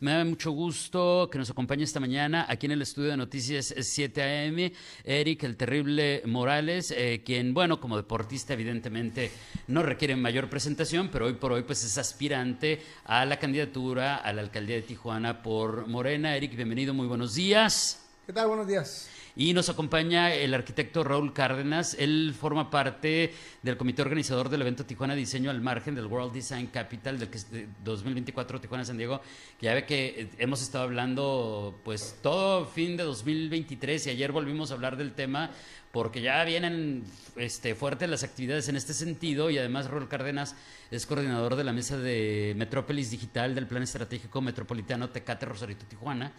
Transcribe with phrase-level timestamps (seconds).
[0.00, 3.74] Me da mucho gusto que nos acompañe esta mañana aquí en el estudio de Noticias
[3.78, 4.72] 7 AM,
[5.04, 9.30] Eric, el terrible Morales, eh, quien, bueno, como deportista evidentemente
[9.66, 14.32] no requiere mayor presentación, pero hoy por hoy pues es aspirante a la candidatura a
[14.32, 16.34] la alcaldía de Tijuana por Morena.
[16.34, 18.02] Eric, bienvenido, muy buenos días.
[18.24, 18.48] ¿Qué tal?
[18.48, 19.10] Buenos días.
[19.40, 21.96] Y nos acompaña el arquitecto Raúl Cárdenas.
[21.98, 23.32] Él forma parte
[23.62, 27.38] del comité organizador del evento Tijuana Diseño al Margen del World Design Capital del que
[27.38, 29.22] es de 2024 Tijuana San Diego.
[29.58, 34.72] Ya ve que eh, hemos estado hablando pues todo fin de 2023 y ayer volvimos
[34.72, 35.50] a hablar del tema
[35.90, 37.04] porque ya vienen
[37.36, 40.54] este, fuertes las actividades en este sentido y además Raúl Cárdenas
[40.90, 46.30] es coordinador de la mesa de Metrópolis Digital del Plan Estratégico Metropolitano Tecate Rosarito Tijuana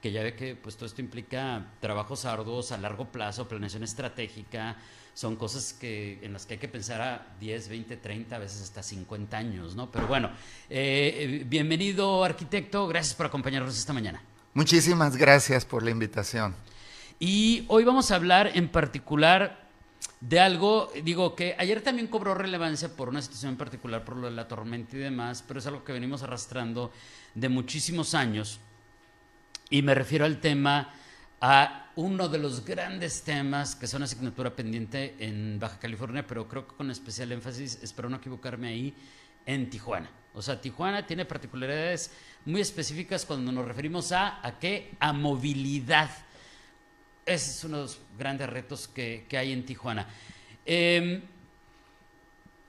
[0.00, 4.76] que ya ve que pues todo esto implica trabajos arduos a largo plazo, planeación estratégica,
[5.14, 8.62] son cosas que, en las que hay que pensar a 10, 20, 30, a veces
[8.62, 9.90] hasta 50 años, ¿no?
[9.90, 10.30] Pero bueno,
[10.70, 14.22] eh, bienvenido arquitecto, gracias por acompañarnos esta mañana.
[14.54, 16.54] Muchísimas gracias por la invitación.
[17.18, 19.66] Y hoy vamos a hablar en particular
[20.20, 24.26] de algo, digo que ayer también cobró relevancia por una situación en particular, por lo
[24.28, 26.92] de la tormenta y demás, pero es algo que venimos arrastrando
[27.34, 28.60] de muchísimos años
[29.70, 30.94] y me refiero al tema,
[31.40, 36.66] a uno de los grandes temas que son asignatura pendiente en Baja California, pero creo
[36.66, 38.94] que con especial énfasis, espero no equivocarme ahí,
[39.46, 40.10] en Tijuana.
[40.34, 42.12] O sea, Tijuana tiene particularidades
[42.44, 44.92] muy específicas cuando nos referimos a, ¿a qué?
[45.00, 46.10] A movilidad.
[47.26, 50.06] Ese es uno de los grandes retos que, que hay en Tijuana.
[50.64, 51.22] Eh,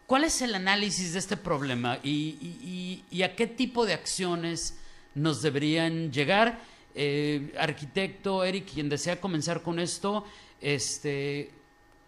[0.07, 2.09] ¿Cuál es el análisis de este problema y,
[2.41, 4.79] y, y, a qué tipo de acciones
[5.13, 6.59] nos deberían llegar?
[6.95, 10.25] Eh, arquitecto, Eric, quien desea comenzar con esto,
[10.59, 11.51] este,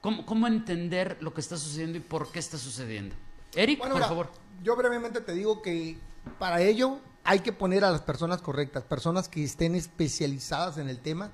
[0.01, 3.15] ¿cómo, ¿cómo, entender lo que está sucediendo y por qué está sucediendo?
[3.55, 4.31] Eric, bueno, por mira, favor.
[4.63, 5.97] Yo brevemente te digo que
[6.39, 10.99] para ello hay que poner a las personas correctas, personas que estén especializadas en el
[10.99, 11.31] tema,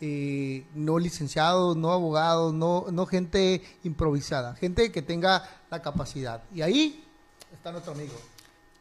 [0.00, 6.42] eh, no licenciados, no abogados, no, no gente improvisada, gente que tenga la capacidad.
[6.54, 7.04] Y ahí
[7.52, 8.14] está nuestro amigo.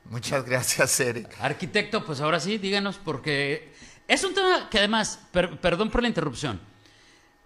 [0.09, 1.35] Muchas gracias, Eric.
[1.39, 3.73] Arquitecto, pues ahora sí, díganos, porque
[4.07, 6.59] es un tema que además, per, perdón por la interrupción,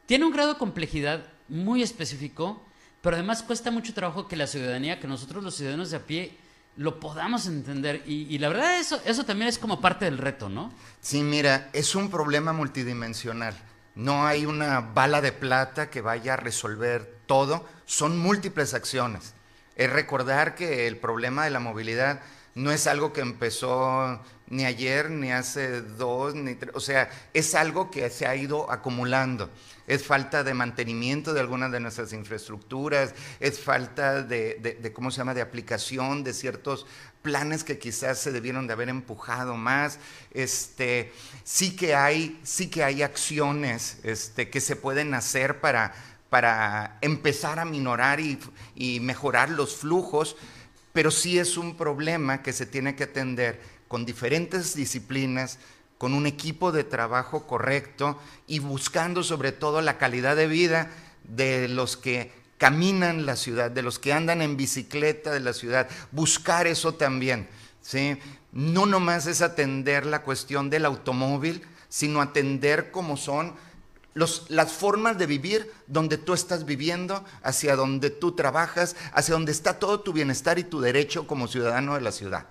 [0.05, 2.61] tiene un grado de complejidad muy específico,
[3.01, 6.37] pero además cuesta mucho trabajo que la ciudadanía, que nosotros los ciudadanos de a pie,
[6.75, 8.03] lo podamos entender.
[8.05, 10.73] Y, y, la verdad eso, eso también es como parte del reto, ¿no?
[11.01, 13.55] Sí, mira, es un problema multidimensional.
[13.95, 17.67] No hay una bala de plata que vaya a resolver todo.
[17.85, 19.33] Son múltiples acciones.
[19.75, 22.21] Es recordar que el problema de la movilidad
[22.55, 27.53] no es algo que empezó ni ayer, ni hace dos, ni tres, o sea, es
[27.55, 29.49] algo que se ha ido acumulando.
[29.87, 35.17] Es falta de mantenimiento de algunas de nuestras infraestructuras, es falta de, de, ¿cómo se
[35.17, 36.85] llama?, de aplicación de ciertos
[37.21, 39.99] planes que quizás se debieron de haber empujado más.
[40.31, 41.11] Este,
[41.43, 45.93] sí que hay, sí que hay acciones este, que se pueden hacer para,
[46.29, 50.35] para empezar a minorar y mejorar los flujos,
[50.99, 55.57] pero sí es un problema que se tiene que atender con diferentes disciplinas,
[55.97, 60.91] con un equipo de trabajo correcto y buscando sobre todo la calidad de vida
[61.23, 65.87] de los que caminan la ciudad, de los que andan en bicicleta de la ciudad,
[66.11, 67.47] buscar eso también.
[67.81, 68.17] ¿sí?
[68.51, 73.55] No nomás es atender la cuestión del automóvil, sino atender cómo son
[74.19, 79.79] las formas de vivir donde tú estás viviendo, hacia donde tú trabajas, hacia donde está
[79.79, 82.47] todo tu bienestar y tu derecho como ciudadano de la ciudad.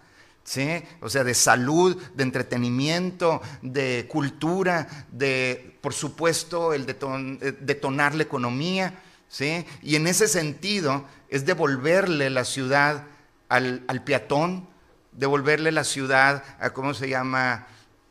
[0.48, 0.82] ¿sí?
[1.00, 8.22] O sea, de salud, de entretenimiento, de cultura, de, por supuesto, el deton detonar la
[8.22, 8.98] economía,
[9.28, 9.66] ¿sí?
[9.82, 13.04] Y en ese sentido es devolverle la ciudad
[13.50, 14.66] al, al peatón,
[15.12, 17.66] devolverle la ciudad a, ¿cómo se llama?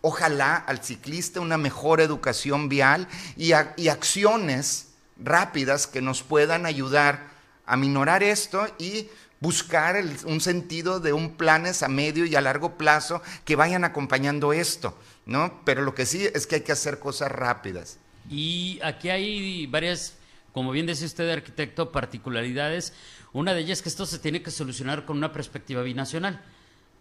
[0.07, 7.27] Ojalá al ciclista una mejor educación vial y, acciones rápidas que nos puedan ayudar
[7.65, 9.09] a minorar esto y
[9.41, 14.53] buscar un sentido de un planes a medio y a largo plazo que vayan acompañando
[14.53, 15.59] esto, ¿no?
[15.65, 17.99] Pero lo que sí es que hay que hacer cosas rápidas.
[18.29, 20.13] Y aquí hay varias,
[20.53, 22.93] como bien decía usted, arquitecto, particularidades.
[23.33, 26.41] Una de ellas es que esto se tiene que solucionar con una perspectiva binacional,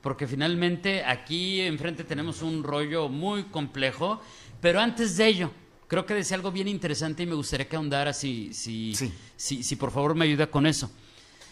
[0.07, 4.21] porque finalmente aquí enfrente tenemos un rollo muy complejo,
[4.61, 5.51] pero antes de ello,
[5.89, 9.13] creo que decía algo bien interesante y me gustaría que ahondara si, si, sí.
[9.37, 10.93] si, si por favor me ayuda con eso.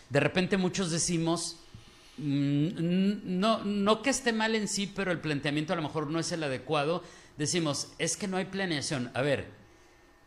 [0.09, 1.57] De repente muchos decimos
[2.17, 6.21] mm, no, no que esté mal en sí, pero el planteamiento a lo mejor no
[6.21, 7.03] es el adecuado.
[7.37, 9.11] Decimos, es que no hay planeación.
[9.15, 9.49] A ver,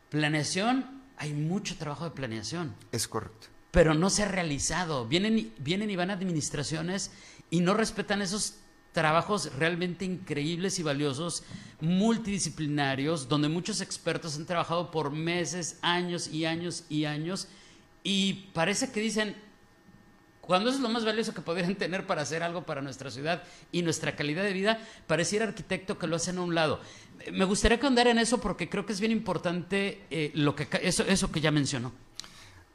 [0.09, 2.75] planeación, hay mucho trabajo de planeación.
[2.91, 3.47] Es correcto.
[3.71, 5.07] Pero no se ha realizado.
[5.07, 7.11] Vienen, vienen y van administraciones
[7.49, 8.55] y no respetan esos
[8.91, 11.43] trabajos realmente increíbles y valiosos,
[11.81, 17.47] multidisciplinarios, donde muchos expertos han trabajado por meses, años y años y años,
[18.03, 19.35] y parece que dicen,
[20.41, 23.43] cuando eso es lo más valioso que podrían tener para hacer algo para nuestra ciudad
[23.71, 26.79] y nuestra calidad de vida, pareciera arquitecto que lo hacen a un lado.
[27.31, 30.67] Me gustaría que andara en eso porque creo que es bien importante eh, lo que,
[30.81, 31.91] eso, eso que ya mencionó.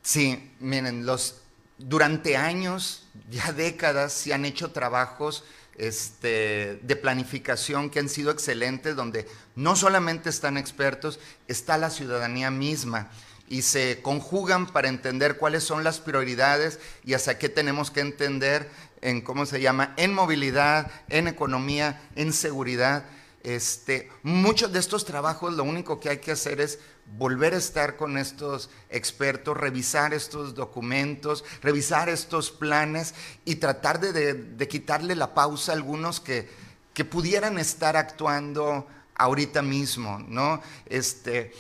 [0.03, 1.41] Sí, miren, los,
[1.79, 5.45] durante años, ya décadas, se han hecho trabajos
[5.77, 9.27] este, de planificación que han sido excelentes, donde
[9.57, 13.11] no solamente están expertos, está la ciudadanía misma
[13.49, 18.71] y se conjugan para entender cuáles son las prioridades y hasta qué tenemos que entender
[19.03, 23.05] en cómo se llama, en movilidad, en economía, en seguridad.
[23.43, 26.79] Este, muchos de estos trabajos lo único que hay que hacer es
[27.19, 33.15] volver a estar con estos expertos, revisar estos documentos, revisar estos planes
[33.45, 36.49] y tratar de, quitarle la pausa a algunos que,
[36.95, 40.63] que, pudieran estar actuando ahorita mismo, ¿no?
[40.87, 41.53] Este,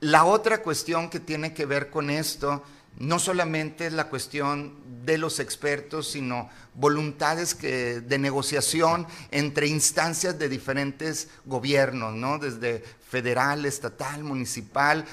[0.00, 2.62] la otra cuestión que tiene que ver con esto
[2.98, 10.48] no solamente es la cuestión de los expertos, sino voluntades de negociación entre instancias de
[10.48, 12.38] diferentes gobiernos, ¿no?
[12.38, 15.04] desde federal, estatal, municipal,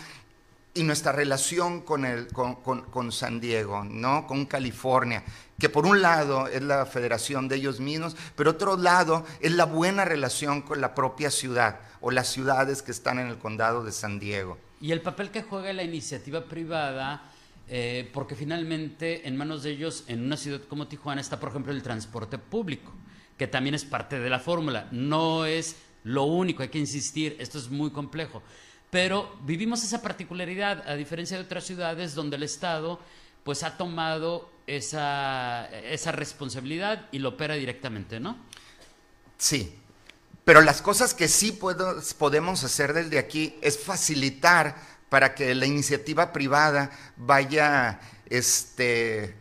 [0.74, 4.28] y nuestra relación con, el, con, San Diego, ¿no?
[4.28, 5.24] con California,
[5.58, 9.64] que por un lado es la federación de ellos mismos, pero otro lado es la
[9.64, 13.94] buena relación con la propia ciudad o las ciudades que están en el condado de
[13.94, 14.58] San Diego.
[14.82, 17.24] Y el papel que juega la iniciativa privada
[17.68, 21.72] eh, porque finalmente en manos de ellos, en una ciudad como Tijuana, está, por ejemplo,
[21.72, 22.94] el transporte público,
[23.38, 24.88] que también es parte de la fórmula.
[24.92, 28.44] No es lo único, hay que insistir, esto es muy complejo.
[28.92, 33.00] Pero vivimos esa particularidad, a diferencia de otras ciudades donde el Estado
[33.44, 38.38] pues ha tomado esa, esa responsabilidad y lo opera directamente, ¿no?
[39.38, 39.76] Sí,
[40.46, 44.76] pero las cosas que sí podemos hacer desde aquí es facilitar
[45.16, 49.34] para que la iniciativa privada vaya, este,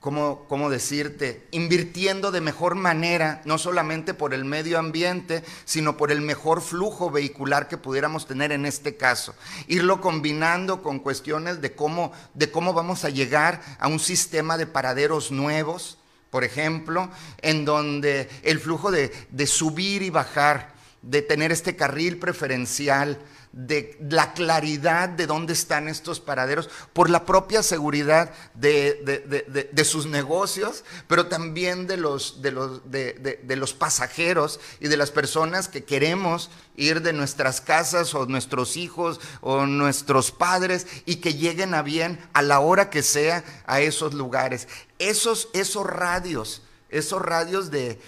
[0.00, 1.46] ¿cómo, ¿cómo, decirte?
[1.50, 7.10] Invirtiendo de mejor manera, no solamente por el medio ambiente, sino por el mejor flujo
[7.10, 9.34] vehicular que pudiéramos tener en este caso.
[9.66, 14.66] Irlo combinando con cuestiones de cómo, de cómo vamos a llegar a un sistema de
[14.66, 15.98] paraderos nuevos,
[16.30, 17.10] por ejemplo,
[17.42, 20.69] en donde el flujo de, de subir y bajar,
[21.02, 23.18] de tener este carril preferencial,
[23.52, 30.84] de la claridad de dónde están estos paraderos, por la propia seguridad de, sus negocios,
[31.08, 36.50] pero también de los, de, los, de, los pasajeros y de las personas que queremos
[36.76, 42.20] ir de nuestras casas o nuestros hijos o nuestros padres y que lleguen a bien
[42.32, 44.68] a la hora que sea a esos lugares.
[44.98, 47.98] Esos, esos radios esos radios de,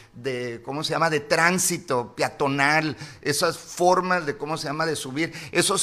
[0.64, 5.76] ¿cómo se llama?, de tránsito peatonal, esas formas de, ¿cómo se llama?, de subir, eso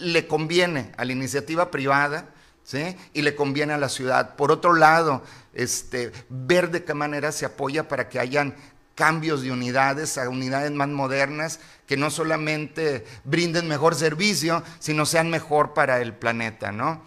[0.00, 2.28] le conviene a la iniciativa privada,
[2.64, 2.96] ¿sí?
[3.12, 4.36] Y le conviene a la ciudad.
[4.36, 5.22] Por otro lado,
[5.54, 8.54] este, ver de qué manera se apoya para que hayan
[8.94, 15.30] cambios de unidades a unidades más modernas que no solamente brinden mejor servicio, sino sean
[15.30, 17.02] mejor para el planeta, ¿no?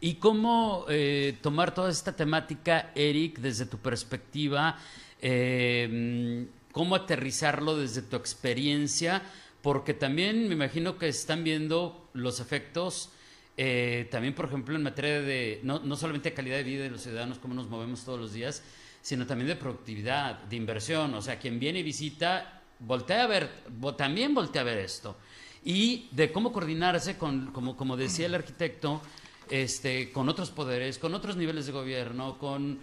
[0.00, 4.78] ¿Y cómo eh, tomar toda esta temática, Eric, desde tu perspectiva?
[5.22, 9.22] Eh, ¿Cómo aterrizarlo desde tu experiencia?
[9.62, 13.10] Porque también me imagino que están viendo los efectos,
[13.56, 17.00] eh, también por ejemplo en materia de, no, no solamente calidad de vida de los
[17.02, 18.62] ciudadanos, cómo nos movemos todos los días,
[19.00, 21.14] sino también de productividad, de inversión.
[21.14, 23.50] O sea, quien viene y visita, voltea a ver,
[23.96, 25.16] también voltea a ver esto.
[25.64, 29.00] Y de cómo coordinarse con, como, como decía el arquitecto,
[29.50, 32.78] este, con otros poderes, con otros niveles de gobierno, con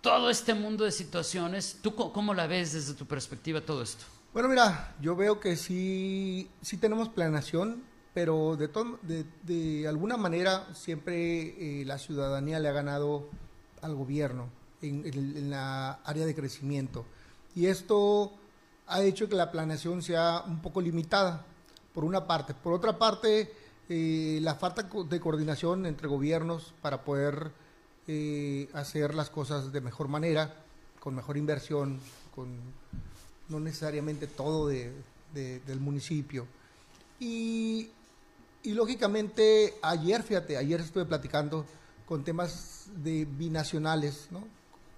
[0.00, 1.78] todo este mundo de situaciones.
[1.82, 4.04] ¿Tú cómo la ves desde tu perspectiva todo esto?
[4.32, 7.82] Bueno, mira, yo veo que sí, sí tenemos planeación,
[8.14, 8.68] pero de,
[9.02, 13.28] de, de alguna manera siempre eh, la ciudadanía le ha ganado
[13.82, 14.48] al gobierno
[14.82, 17.06] en, en, la área de crecimiento.
[17.54, 18.32] Y esto
[18.86, 21.44] ha hecho que la planeación sea un poco limitada,
[21.98, 22.54] por una parte.
[22.54, 23.52] Por otra parte,
[23.88, 27.50] eh, la falta de coordinación entre gobiernos para poder
[28.06, 30.54] eh, hacer las cosas de mejor manera,
[31.00, 32.00] con mejor inversión,
[32.34, 32.48] con
[33.48, 34.92] no necesariamente todo de,
[35.34, 36.46] del municipio.
[37.20, 37.90] Y,
[38.62, 41.64] y, lógicamente ayer, fíjate, ayer estuve platicando
[42.06, 44.42] con temas de binacionales, ¿no?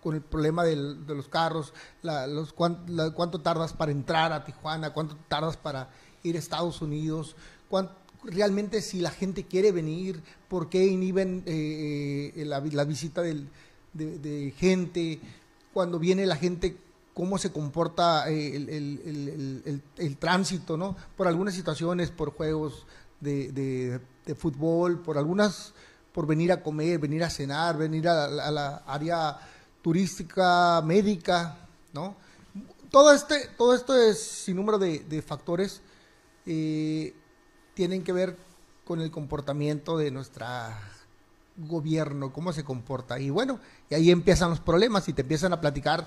[0.02, 4.32] con el problema del- de los carros, la- los, cuán- la- cuánto tardas para entrar
[4.32, 5.90] a Tijuana, cuánto tardas para
[6.22, 7.36] ir a Estados Unidos,
[7.68, 7.90] cuán-
[8.24, 13.48] realmente si la gente quiere venir, por qué inhiben eh, eh, la, la visita del-
[13.92, 15.20] de, de gente,
[15.72, 16.76] cuando viene la gente,
[17.14, 20.96] cómo se comporta eh, el, el- el- tránsito, ¿no?
[21.16, 22.86] Por algunas situaciones, por juegos
[23.20, 25.72] de, de- de fútbol, por algunas,
[26.12, 29.38] por venir a comer, venir a cenar, venir a, la- área
[29.82, 31.56] turística, médica,
[31.92, 32.14] ¿no?
[32.90, 35.80] Todo este, todo esto es sin número de, de factores
[36.46, 37.14] eh,
[37.74, 38.36] tienen que ver
[38.84, 40.78] con el comportamiento de nuestra
[41.56, 43.18] gobierno, cómo se comporta.
[43.18, 46.06] Y bueno, y ahí empiezan los problemas y te empiezan a platicar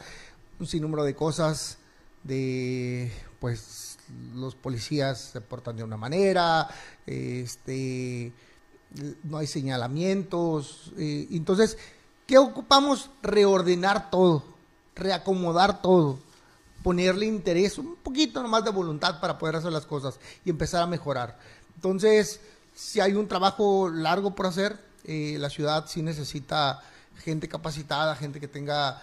[0.59, 1.77] un sinnúmero de cosas
[2.23, 3.97] de pues
[4.35, 6.69] los policías se portan de una manera,
[7.05, 8.31] este
[9.23, 11.77] no hay señalamientos, eh, entonces,
[12.27, 13.09] ¿qué ocupamos?
[13.23, 14.43] Reordenar todo,
[14.95, 16.19] reacomodar todo,
[16.83, 20.87] ponerle interés, un poquito nomás de voluntad para poder hacer las cosas y empezar a
[20.87, 21.39] mejorar.
[21.75, 22.41] Entonces,
[22.75, 26.81] si hay un trabajo largo por hacer, eh, la ciudad sí necesita
[27.23, 29.01] gente capacitada, gente que tenga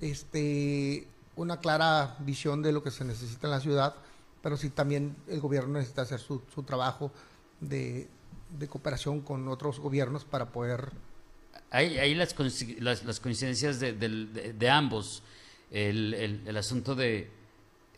[0.00, 1.06] este
[1.36, 3.94] una clara visión de lo que se necesita en la ciudad,
[4.42, 7.12] pero sí también el gobierno necesita hacer su, su trabajo
[7.60, 8.08] de,
[8.58, 10.90] de cooperación con otros gobiernos para poder
[11.70, 12.34] Hay, hay las,
[12.80, 15.22] las, las coincidencias de, de- de ambos.
[15.70, 16.14] El,
[16.46, 17.28] el- asunto de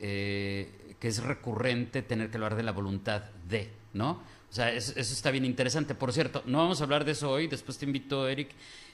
[0.00, 4.22] eh, que es recurrente tener que hablar de la voluntad de, ¿no?
[4.50, 5.94] O sea, es- eso está bien interesante.
[5.94, 7.46] Por cierto, no vamos a hablar de eso hoy.
[7.48, 8.50] Después te invito, Eric,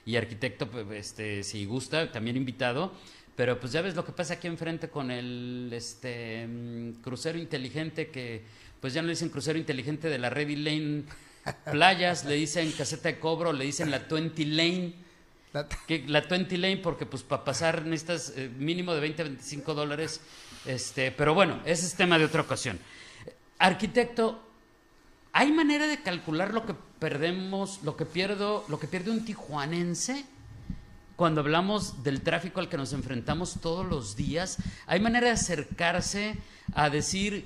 [0.06, 2.92] y arquitecto, pues, este, si gusta, también invitado.
[3.36, 8.08] Pero pues ya ves lo que pasa aquí enfrente con el este mm, crucero inteligente
[8.08, 8.42] que
[8.80, 11.04] pues ya no le dicen crucero inteligente de la Ready Lane
[11.70, 14.94] Playas, le dicen caseta de cobro, le dicen la 20 Lane.
[15.52, 19.24] La- Que la 20 lane, porque pues para pasar necesitas eh, mínimo de 20 a
[19.26, 20.20] 25 dólares.
[20.66, 22.78] Este, pero bueno, ese es tema de otra ocasión.
[23.58, 24.42] Arquitecto,
[25.32, 30.24] ¿hay manera de calcular lo que perdemos, lo que pierdo, lo que pierde un tijuanense?
[31.16, 36.36] Cuando hablamos del tráfico al que nos enfrentamos todos los días, ¿hay manera de acercarse
[36.74, 37.42] a decir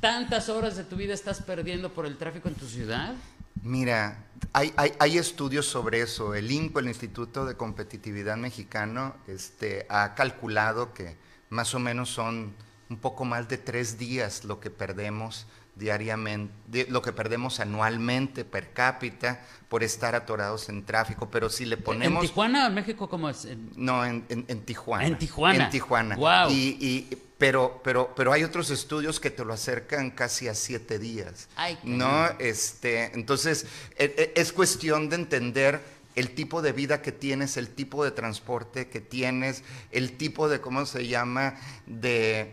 [0.00, 3.14] tantas horas de tu vida estás perdiendo por el tráfico en tu ciudad?
[3.62, 6.34] Mira, hay, hay- hay estudios sobre eso.
[6.34, 11.16] El INCO, el Instituto de Competitividad Mexicano, este, ha calculado que
[11.50, 12.54] más o menos son
[12.90, 18.44] un poco más de tres días lo que perdemos diariamente, de- lo que perdemos anualmente
[18.44, 21.30] per cápita por estar atorados en tráfico.
[21.30, 22.22] Pero si le ponemos...
[22.22, 23.48] ¿En Tijuana o en México cómo es?
[23.76, 25.06] No, en, en- en Tijuana.
[25.06, 25.64] En Tijuana.
[25.64, 26.16] En Tijuana.
[26.16, 26.50] Guau.
[26.50, 30.98] Y, y- pero, pero, pero hay otros estudios que te lo acercan casi a siete
[31.00, 31.48] días.
[31.56, 32.36] Ay, no, caramba.
[32.38, 33.66] este, entonces
[33.98, 35.80] e- e- es cuestión de entender
[36.14, 40.60] el tipo de vida que tienes, el tipo de transporte que tienes, el tipo de,
[40.60, 41.56] ¿cómo se llama?
[41.86, 42.52] De,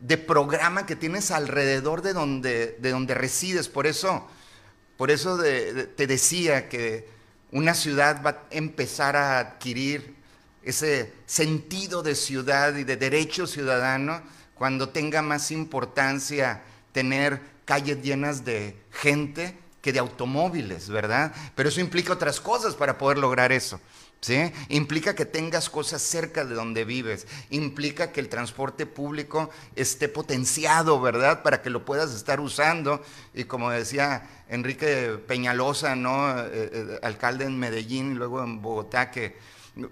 [0.00, 3.68] de programa que tienes alrededor de donde, de donde resides.
[3.68, 4.26] Por eso,
[4.96, 7.08] por eso te decía que
[7.50, 10.14] una ciudad va a empezar a adquirir
[10.62, 14.22] ese sentido de ciudad y de derecho ciudadano
[14.54, 16.62] cuando tenga más importancia
[16.92, 21.32] tener calles llenas de gente que de automóviles, ¿verdad?
[21.54, 23.80] Pero eso implica otras cosas para poder lograr eso.
[24.20, 24.52] ¿Sí?
[24.68, 31.00] Implica que tengas cosas cerca de donde vives, implica que el transporte público esté potenciado,
[31.00, 31.44] ¿verdad?
[31.44, 33.00] Para que lo puedas estar usando.
[33.32, 36.36] Y como decía Enrique Peñalosa, ¿no?
[36.40, 39.36] Eh, eh, alcalde en Medellín y luego en Bogotá, que,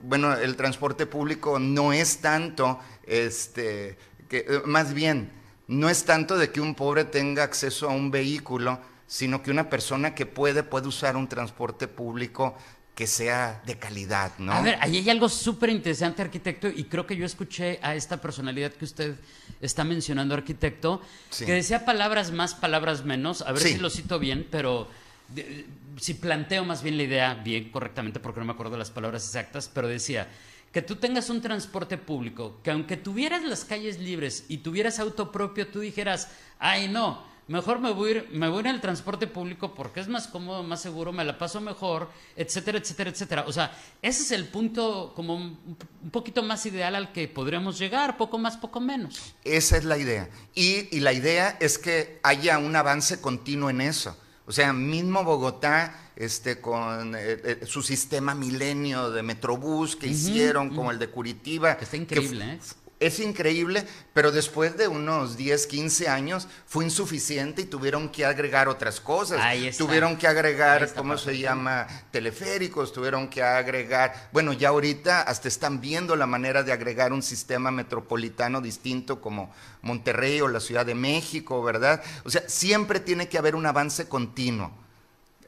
[0.02, 3.96] bueno, el transporte público no es tanto, este,
[4.28, 5.30] que, eh, más bien,
[5.68, 9.70] no es tanto de que un pobre tenga acceso a un vehículo, sino que una
[9.70, 12.56] persona que puede, puede usar un transporte público
[12.96, 14.52] que sea de calidad, ¿no?
[14.52, 18.16] A ver, ahí hay algo súper interesante, arquitecto, y creo que yo escuché a esta
[18.22, 19.16] personalidad que usted
[19.60, 21.44] está mencionando, arquitecto, Sí.
[21.44, 23.74] que decía palabras más, palabras menos, a ver Sí.
[23.74, 24.88] si lo cito bien, pero
[25.28, 25.66] de-
[26.00, 29.70] si planteo más bien la idea bien correctamente, porque no me acuerdo las palabras exactas,
[29.72, 30.28] pero decía
[30.72, 35.30] que tú tengas un transporte público, que aunque tuvieras las calles libres y tuvieras auto
[35.30, 38.80] propio, tú dijeras, ay no, mejor me voy, a ir, me voy a ir al
[38.80, 43.44] transporte público porque es más cómodo, más seguro, me la paso mejor, etcétera, etcétera, etcétera.
[43.46, 45.58] O sea, ese es el punto como un,
[46.02, 49.34] un poquito más ideal al que podríamos llegar, poco más, poco menos.
[49.44, 50.28] Esa es la idea.
[50.54, 54.16] Y, y la idea es que haya un avance continuo en eso.
[54.46, 60.74] O sea, mismo Bogotá, este, con eh, eh, su sistema milenio de Metrobús que hicieron,
[60.74, 61.76] como el de Curitiba.
[61.76, 62.58] Que está increíble, ¿eh?
[62.98, 68.68] Es increíble, pero después de unos 10, 15 años fue insuficiente y tuvieron que agregar
[68.68, 69.38] otras cosas.
[69.42, 69.84] Ahí está.
[69.84, 71.86] Tuvieron que agregar, está, ¿cómo se llama?
[72.10, 77.22] Teleféricos, tuvieron que agregar, bueno, ya ahorita hasta están viendo la manera de agregar un
[77.22, 82.02] sistema metropolitano distinto como Monterrey o la Ciudad de México, ¿verdad?
[82.24, 84.72] O sea, siempre tiene que haber un avance continuo.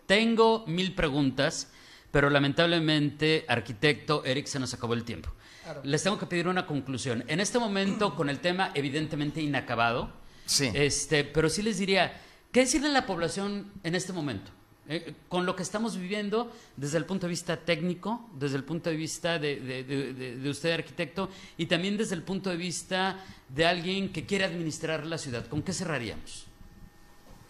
[0.05, 1.69] Tengo mil preguntas,
[2.11, 5.31] pero lamentablemente, arquitecto Eric, se nos acabó el tiempo.
[5.69, 5.83] Claro.
[5.85, 7.25] Les tengo que pedir una conclusión.
[7.29, 10.11] En este momento, con el tema evidentemente inacabado,
[10.47, 10.71] Sí.
[10.73, 12.19] este, pero sí les diría,
[12.53, 14.51] ¿qué decirle a la población en este momento?
[14.89, 18.89] Eh, con lo que estamos viviendo desde el punto de vista técnico, desde el punto
[18.89, 22.57] de vista de, de- de- de- de usted, arquitecto, y también desde el punto de
[22.57, 25.47] vista de alguien que quiere administrar la ciudad.
[25.49, 26.47] ¿Con qué cerraríamos?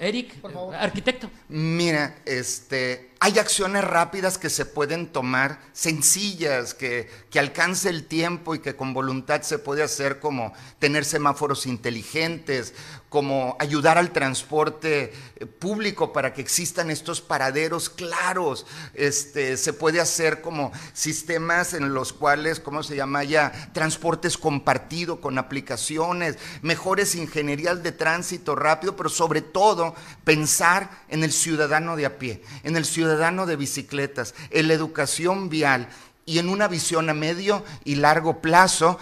[0.01, 0.75] Eric, Por favor.
[0.75, 1.31] arquitecto.
[1.49, 8.55] Mira, este, hay acciones rápidas que se pueden tomar, sencillas, que, que alcance el tiempo
[8.55, 12.75] y que con voluntad se puede hacer, como tener semáforos inteligentes,
[13.09, 18.67] como ayudar al transporte eh, público para que existan estos paraderos claros.
[18.95, 23.71] Este, se puede hacer como sistemas en los cuales, ¿cómo se llama ya?
[23.73, 29.95] Transportes compartido con aplicaciones, mejores ingenierías de tránsito rápido, pero sobre todo
[30.25, 35.49] pensar en el ciudadano de a pie, en el ciudadano de bicicletas, en la educación
[35.49, 35.89] vial
[36.27, 38.99] y en una visión a medio y largo plazo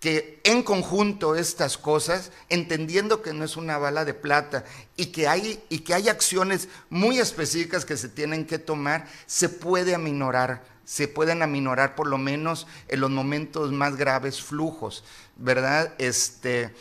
[0.00, 4.64] que en conjunto estas cosas, entendiendo que no es una bala de plata
[4.96, 9.48] y que hay, y que hay acciones muy específicas que se tienen que tomar, se
[9.48, 15.02] puede aminorar, se pueden aminorar por lo menos en los momentos más graves flujos,
[15.36, 15.94] ¿verdad?
[15.98, 16.72] Este,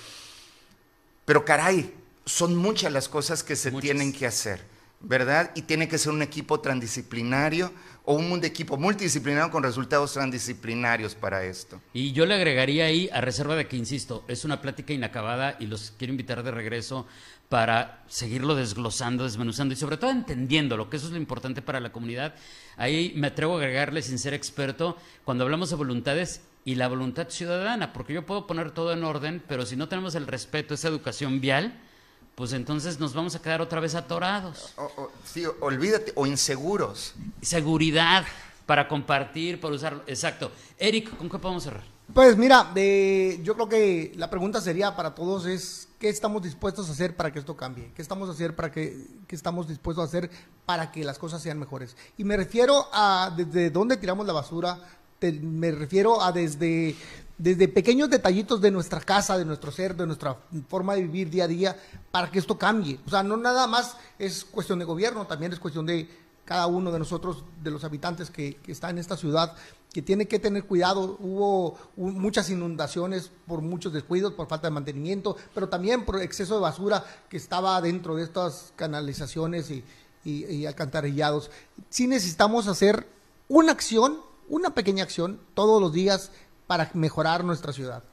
[1.23, 1.93] pero caray,
[2.25, 3.81] son muchas las cosas que se Muchas.
[3.81, 4.61] tienen que hacer,
[4.99, 5.51] ¿verdad?
[5.55, 7.71] Y tiene que ser un equipo transdisciplinario
[8.03, 11.81] o un equipo multidisciplinario con resultados transdisciplinarios para esto.
[11.93, 15.65] Y yo le agregaría ahí, a reserva de que, insisto, es una plática inacabada y
[15.65, 17.07] los quiero invitar de regreso
[17.49, 21.91] para seguirlo desglosando, desmenuzando y sobre todo entendiéndolo, que eso es lo importante para la
[21.91, 22.35] comunidad.
[22.77, 27.29] Ahí me atrevo a agregarle, sin ser experto, cuando hablamos de voluntades y la voluntad
[27.29, 30.87] ciudadana, porque yo puedo poner todo en orden, pero si no tenemos el respeto, esa
[30.87, 31.79] educación vial,
[32.35, 34.73] pues entonces nos vamos a quedar otra vez atorados.
[34.77, 37.13] O- o- sí, olvídate, o inseguros.
[37.41, 38.25] Seguridad
[38.65, 40.01] para compartir, para usarlo.
[40.07, 40.51] Exacto.
[40.77, 41.83] Eric, ¿con qué podemos cerrar?
[42.13, 46.87] Pues mira, de- yo creo que la pregunta sería para todos es ¿qué estamos dispuestos
[46.89, 47.91] a hacer para que esto cambie?
[47.95, 50.29] ¿Qué estamos a hacer para que qué estamos dispuestos a hacer
[50.65, 51.95] para que las cosas sean mejores?
[52.17, 54.77] Y me refiero a desde dónde tiramos la basura,
[55.19, 56.95] te- me refiero a desde
[57.37, 60.37] desde pequeños detallitos de nuestra casa, de nuestro ser, de nuestra
[60.69, 61.77] forma de vivir día a día,
[62.11, 62.99] para que esto cambie.
[63.05, 66.07] O sea, no nada más es cuestión de gobierno, también es cuestión de
[66.45, 69.55] cada uno de nosotros, de los habitantes que, que está en esta ciudad,
[69.91, 71.17] que tiene que tener cuidado.
[71.19, 76.53] Hubo hu- muchas inundaciones por muchos descuidos, por falta de mantenimiento, pero también por exceso
[76.55, 79.83] de basura que estaba dentro de estas canalizaciones y,
[80.23, 81.49] y- y alcantarillados.
[81.89, 83.07] Sí necesitamos hacer
[83.47, 86.31] una acción, una pequeña acción, todos los días
[86.67, 88.03] para mejorar nuestra ciudad.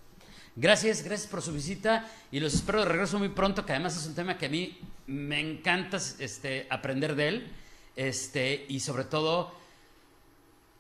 [0.55, 4.07] Gracias, gracias por su visita y los espero de regreso muy pronto, que además es
[4.07, 7.53] un tema que a mí me encanta este, aprender de él
[7.97, 9.53] este, y sobre todo,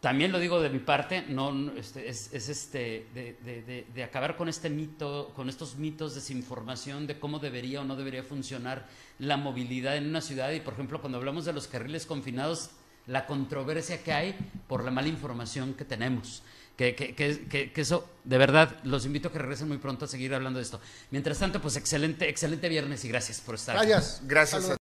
[0.00, 4.04] también lo digo de mi parte, no, este, es, es este, de, de- de- de
[4.04, 8.86] acabar con este mito, con estos mitos, desinformación de cómo debería o no debería funcionar
[9.20, 12.70] la movilidad en una ciudad y, por ejemplo, cuando hablamos de los carriles confinados,
[13.06, 14.36] la controversia que hay
[14.68, 16.42] por la mala información que tenemos.
[16.76, 20.04] Que, que, que, que- que eso, de verdad, los invito a que regresen muy pronto
[20.06, 20.80] a seguir hablando de esto.
[21.10, 23.88] Mientras tanto, pues excelente, excelente viernes y gracias por estar aquí.
[23.88, 24.20] Gracias.
[24.24, 24.78] Gracias Saludos.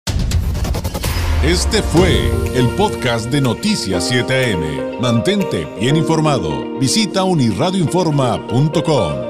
[1.43, 4.99] a Este fue el podcast de Noticias 7am.
[5.01, 6.79] Mantente bien informado.
[6.79, 9.26] Visita unirradioinforma.com.